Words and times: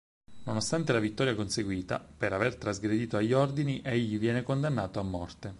Nonostante 0.45 0.93
la 0.93 0.99
vittoria 0.99 1.35
conseguita, 1.35 1.99
per 1.99 2.33
aver 2.33 2.55
trasgredito 2.55 3.17
agli 3.17 3.33
ordini 3.33 3.81
egli 3.83 4.17
viene 4.17 4.41
condannato 4.41 4.99
a 4.99 5.03
morte. 5.03 5.49